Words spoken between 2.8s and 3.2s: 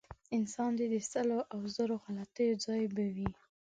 به